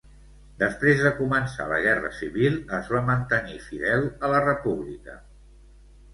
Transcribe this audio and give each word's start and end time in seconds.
Després 0.61 1.03
de 1.07 1.11
començar 1.19 1.67
la 1.71 1.77
Guerra 1.83 2.09
civil, 2.21 2.57
es 2.79 2.89
va 2.95 3.03
mantenir 3.11 3.59
fidel 3.67 4.09
a 4.27 4.33
la 4.35 4.43
República. 4.49 5.21